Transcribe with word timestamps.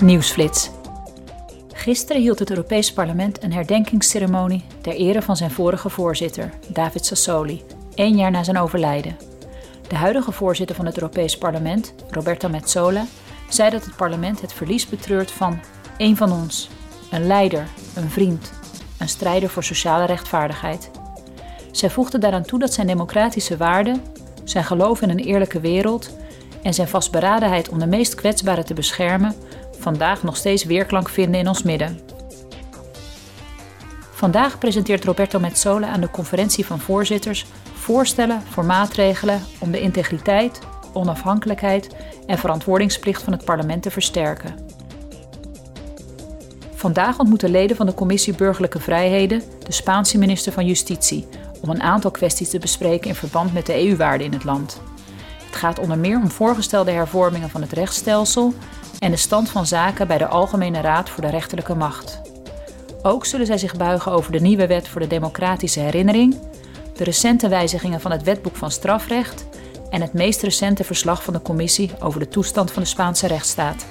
Nieuwsflits. 0.00 0.70
Gisteren 1.72 2.22
hield 2.22 2.38
het 2.38 2.50
Europees 2.50 2.92
Parlement 2.92 3.42
een 3.42 3.52
herdenkingsceremonie 3.52 4.64
ter 4.80 4.92
ere 4.92 5.22
van 5.22 5.36
zijn 5.36 5.50
vorige 5.50 5.88
voorzitter, 5.88 6.50
David 6.68 7.06
Sassoli, 7.06 7.62
één 7.94 8.16
jaar 8.16 8.30
na 8.30 8.42
zijn 8.42 8.58
overlijden. 8.58 9.16
De 9.88 9.94
huidige 9.94 10.32
voorzitter 10.32 10.76
van 10.76 10.86
het 10.86 10.96
Europees 10.96 11.38
Parlement, 11.38 11.94
Roberta 12.10 12.48
Metsola, 12.48 13.04
zei 13.48 13.70
dat 13.70 13.84
het 13.84 13.96
parlement 13.96 14.40
het 14.40 14.52
verlies 14.52 14.88
betreurt 14.88 15.30
van 15.30 15.60
één 15.96 16.16
van 16.16 16.32
ons, 16.32 16.68
een 17.10 17.26
leider, 17.26 17.66
een 17.94 18.10
vriend, 18.10 18.52
een 18.98 19.08
strijder 19.08 19.48
voor 19.48 19.64
sociale 19.64 20.04
rechtvaardigheid. 20.04 20.90
Zij 21.70 21.90
voegde 21.90 22.18
daaraan 22.18 22.42
toe 22.42 22.58
dat 22.58 22.72
zijn 22.72 22.86
democratische 22.86 23.56
waarden, 23.56 24.02
zijn 24.44 24.64
geloof 24.64 25.02
in 25.02 25.10
een 25.10 25.24
eerlijke 25.24 25.60
wereld 25.60 26.16
en 26.62 26.74
zijn 26.74 26.88
vastberadenheid 26.88 27.68
om 27.68 27.78
de 27.78 27.86
meest 27.86 28.14
kwetsbaren 28.14 28.64
te 28.64 28.74
beschermen 28.74 29.34
vandaag 29.86 30.22
nog 30.22 30.36
steeds 30.36 30.64
weerklank 30.64 31.08
vinden 31.08 31.40
in 31.40 31.48
ons 31.48 31.62
midden. 31.62 32.00
Vandaag 34.12 34.58
presenteert 34.58 35.04
Roberto 35.04 35.38
Metsola 35.38 35.88
aan 35.88 36.00
de 36.00 36.10
conferentie 36.10 36.66
van 36.66 36.80
voorzitters 36.80 37.46
voorstellen 37.74 38.42
voor 38.42 38.64
maatregelen 38.64 39.42
om 39.58 39.70
de 39.70 39.80
integriteit, 39.80 40.58
onafhankelijkheid 40.92 41.88
en 42.26 42.38
verantwoordingsplicht 42.38 43.22
van 43.22 43.32
het 43.32 43.44
parlement 43.44 43.82
te 43.82 43.90
versterken. 43.90 44.54
Vandaag 46.74 47.18
ontmoeten 47.18 47.50
leden 47.50 47.76
van 47.76 47.86
de 47.86 47.94
Commissie 47.94 48.34
Burgerlijke 48.34 48.80
Vrijheden 48.80 49.42
de 49.64 49.72
Spaanse 49.72 50.18
minister 50.18 50.52
van 50.52 50.66
Justitie 50.66 51.26
om 51.60 51.70
een 51.70 51.82
aantal 51.82 52.10
kwesties 52.10 52.50
te 52.50 52.58
bespreken 52.58 53.08
in 53.08 53.14
verband 53.14 53.52
met 53.52 53.66
de 53.66 53.88
EU-waarden 53.88 54.26
in 54.26 54.32
het 54.32 54.44
land. 54.44 54.80
Gaat 55.56 55.78
onder 55.78 55.98
meer 55.98 56.16
om 56.16 56.30
voorgestelde 56.30 56.90
hervormingen 56.90 57.50
van 57.50 57.60
het 57.60 57.72
rechtsstelsel 57.72 58.54
en 58.98 59.10
de 59.10 59.16
stand 59.16 59.50
van 59.50 59.66
zaken 59.66 60.06
bij 60.06 60.18
de 60.18 60.26
Algemene 60.26 60.80
Raad 60.80 61.10
voor 61.10 61.22
de 61.22 61.30
Rechterlijke 61.30 61.74
Macht. 61.74 62.20
Ook 63.02 63.26
zullen 63.26 63.46
zij 63.46 63.58
zich 63.58 63.76
buigen 63.76 64.12
over 64.12 64.32
de 64.32 64.40
nieuwe 64.40 64.66
wet 64.66 64.88
voor 64.88 65.00
de 65.00 65.06
democratische 65.06 65.80
herinnering, 65.80 66.36
de 66.96 67.04
recente 67.04 67.48
wijzigingen 67.48 68.00
van 68.00 68.10
het 68.10 68.22
wetboek 68.22 68.56
van 68.56 68.70
strafrecht 68.70 69.46
en 69.90 70.00
het 70.00 70.12
meest 70.12 70.42
recente 70.42 70.84
verslag 70.84 71.22
van 71.22 71.32
de 71.32 71.42
commissie 71.42 71.90
over 72.00 72.20
de 72.20 72.28
toestand 72.28 72.70
van 72.70 72.82
de 72.82 72.88
Spaanse 72.88 73.26
rechtsstaat. 73.26 73.86